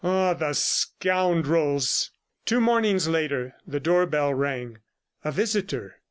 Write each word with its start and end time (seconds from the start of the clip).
Ah, 0.03 0.33
the 0.33 0.53
scoundrels!... 0.53 2.09
Two 2.47 2.59
mornings 2.59 3.07
later, 3.07 3.53
the 3.67 3.79
door 3.79 4.07
bell 4.07 4.33
rang. 4.33 4.79
A 5.23 5.31
visitor! 5.31 5.99